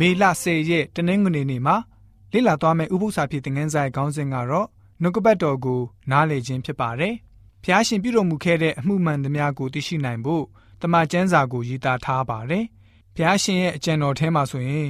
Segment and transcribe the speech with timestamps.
[0.00, 1.76] မေလ10ရက်တနင်္ဂနွေနေ့မှာ
[2.32, 4.68] လေ့လာသွားမယ့်ဥပုသ္စာဖြစ်တဲ့ငန်းဆိုင်ခေါင်းစဉ်ကတော့
[5.02, 5.80] နှုတ်ကပတ်တော်ကို
[6.10, 7.14] နားလည်ခြင်းဖြစ်ပါတယ်။
[7.64, 10.44] ဖျားရှင်ပြုတော်မူခဲ့တဲ့အမှုမှန်သမျှကိုသိရှိနိုင်ဖို့
[10.82, 12.64] တမန်ကျမ်းစာကိုရေးသားထားပါတယ်။
[13.14, 14.88] ဖျားရှင်ရဲ့အကြံတော်ထဲမှာဆိုရင်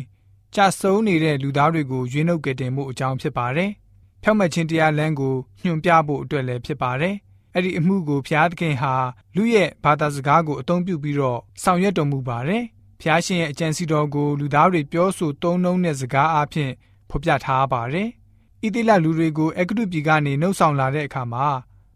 [0.55, 3.71] ကြဆုံးနေတဲ့လူသားတွေကိုရွေးနှုတ်ကယ်တင်မှုအကြောင်းဖြစ်ပါတယ်။
[4.23, 5.35] ဖြောက်မှတ်ခြင်းတရားလမ်းကို
[5.65, 7.15] ညွှန်ပြဖို့အတွက်လည်းဖြစ်ပါတယ်။
[7.55, 8.95] အဲ့ဒီအမှုကိုဖျားသခင်ဟာ
[9.37, 12.65] လူရဲ့ဘာသာစကားကိုအသုံးပြုပြီးတော့ဆောင်ရွက်တော်မူပါတယ်။
[13.01, 16.71] ဖျားရှင်ရဲ့အကြံစီတော်ကိုလူသားတွေပြောဆိုသုံးနှုန်းတဲ့စကားအဖြစ်
[17.11, 18.09] ဖော်ပြထားပါတယ်။
[18.65, 21.47] ဣတိလလူတွေကိုအဂတုပြည်ကနေနှုတ်ဆောင်လာတဲ့အခါမှာ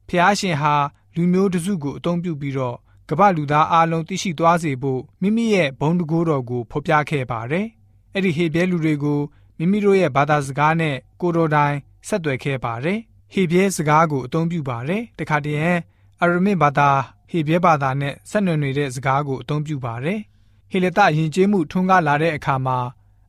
[0.08, 0.74] ဖျားရှင်ဟာ
[1.14, 2.76] လူမျိုးတစုကိုအသုံးပြုပြီးတော့
[3.10, 7.66] ကမ္ဘာလူသားအလုံးသိရှိသွားစေဖို့မိမိရဲ့ဘုံတကိုးတော်ကိုဖော်ပြခဲ့ပါတယ်။
[8.14, 9.20] အဲ့ဒီဟေဘဲလူတွေကို
[9.58, 11.76] မိမိတို့ရဲ့ဘာသာစကားနဲ့ကိုတော်တိုင်
[12.08, 12.98] ဆက်သွယ်ခဲ့ပါတယ်။
[13.32, 15.64] ဟေဘဲစကားကိုအသုံးပြုပါတယ်။တခါတည်းရ
[16.22, 16.90] အရမစ်ဘာသာ
[17.30, 20.20] ဟေဘဲဘာသာနဲ့ဆက်နွယ်နေတဲ့စကားကိုအသုံးပြုပါတယ်။
[20.70, 22.78] ဟေလတယဉ်ကျေးမှုထွန်းကားလာတဲ့အခါမှာ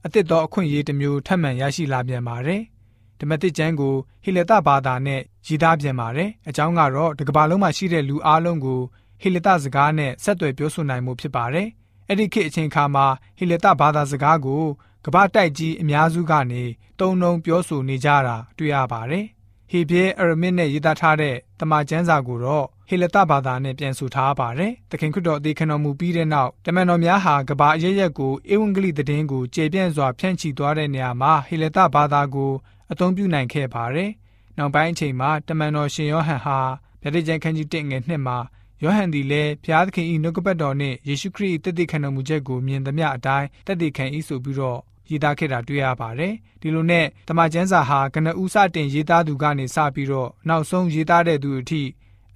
[0.06, 2.61] အသစ်သောအခွင့်အရေးတစ်မျိုးထပ်မံရရှိလာပြန်ပါတယ်။
[3.20, 8.81] ဓမ္မတိကျမ်းကိုဟေလတဘာသာနဲ့ရည်သားပြန်ပါတယ်။အကြောင်းကတော့ဒီကမ္ဘာလုံးမှာရှိတဲ့လူအလုံးကို
[9.22, 11.67] ဟေလတစကားနဲ့ဆက်သွယ်ပြောဆိုနိုင်မှုဖြစ်ပါတယ်။
[12.08, 13.06] အဲ့ဒီခေတ်အချိန်ခါမှာ
[13.38, 14.64] ဟေလတဘာသာစကားကို
[15.05, 16.64] ကမ္ဘာတိုက်ကြီးအများစုကနေ
[17.00, 19.26] တုံတုံပြောဆိုနေကြတာတွေ့ရပါတယ်။
[19.70, 32.52] ဟေဘဲအရမစ်နဲ့ရေးသားထားတဲ့တမန်ကျမ်းစာကိုတော့ ဟေလတဘာသာနဲ့ပြန်ဆိုထားပါတယ်။သခင်ခရစ်တော်အသေးခံတော်မူပြီးတဲ့နောက်တမန်တော်များဟာကဘာအရရက်ကိုဧဝံဂေလိသတင်းကိုကျေပြန့်စွာဖြန့်ချီသွားတဲ့နေရာမှာဟေလတဘာသာကို
[32.92, 34.09] အသုံးပြုနိုင်ခဲ့ပါတယ်။
[34.58, 36.59] နောက်ပိုင်းအချိန်မှာတမန်တော်ရှင်ယောဟန်ဟာ
[37.02, 38.38] ဗျာဒိတ်ကျမ်းခန်းကြီး1ငယ်2မှာ
[38.83, 51.83] ယောဟန်သည်လည်းဘုရားသခင်၏နှုတ်ကပတ်တော်နှင့်ယေရှုခရစ်၏တသက်ခံတော်မူချက်ကိုမြင်သမျှအတိုင်းတသက်ခံ၏ဆိုပြီးတော့ရေးသားခဲ့တာတွေ့ရပါတယ်။ဒီလိုနဲ့တမန်ကျမ်းစာဟာကနဦးစတင်ရေးသားသူကနေစပြီးတော့နောက်ဆုံးရေးသားတဲ့သူအထိ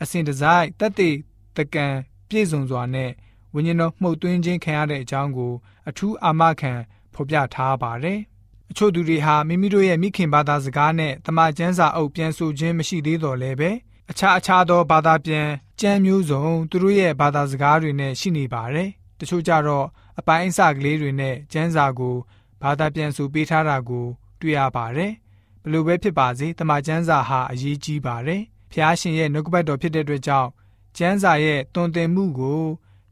[0.01, 1.15] အစဉ်တစိုက်တက်တဲ့
[1.57, 1.85] တကံ
[2.29, 3.11] ပြည့်စုံစွာနဲ့
[3.53, 5.53] ဝိညာဉ်တော်မှုတ်သွင်းခြင်းခံရတဲ့အကြောင်းကို
[5.89, 6.73] အထူးအာမခံ
[7.13, 8.19] ဖော်ပြထားပါတယ်။
[8.71, 13.71] အချို့သူတွေဟာမိမိတို့ရဲ့မိခင်ဘာသာစကားနဲ့တမန်ကျမ်းစာအုပ်ပြန်ဆိုခြင်းမရှိသေးတော့လည်းပဲ
[14.11, 15.47] အခြားအခြားသောဘာသာပြန်
[15.81, 19.85] ကျမ်းမျိုးစုံသူတို့ရဲ့ဘာသာစကားတွေနဲ့ရှိနေပါတယ်။တချို့ကြတော့
[20.19, 22.15] အပိုင်းအစကလေးတွေနဲ့ကျမ်းစာကို
[22.61, 24.05] ဘာသာပြန်ဆိုပေးထားတာကို
[24.41, 25.11] တွေ့ရပါတယ်။
[25.63, 28.41] ဘလို့ပဲဖြစ်ပါစေတမန်ကျမ်းစာဟာအရေးကြီးပါတယ်။
[28.75, 30.49] ဖျားရှင်ရဲ့နှုတ်ကပတ်တော်ဖြစ်တဲ့အတွက်ကြောင့်
[30.97, 32.61] ကျမ်းစာရဲ့တွင်တင်မှုကို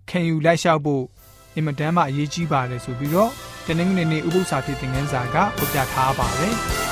[0.10, 1.04] ခံယူလိုက်လျှောက်ဖို့
[1.56, 3.32] အင်မတန်မှအရေးကြီးပါတယ်ဆိုပြီးတော့
[3.66, 6.56] တနင်္ဂနွေနေ့ဥပုသ္စာဖြစ်တဲ့ငန်းစာကဖော်ပြထားပါတယ်။